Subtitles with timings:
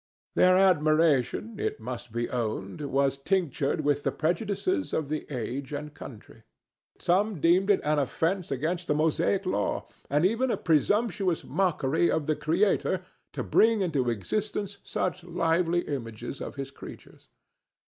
[0.33, 5.93] Their admiration, it must be owned, was tinctured with the prejudices of the age and
[5.93, 6.41] country.
[6.97, 12.25] Some deemed it an offence against the Mosaic law, and even a presumptuous mockery of
[12.25, 13.03] the Creator,
[13.33, 17.27] to bring into existence such lively images of his creatures.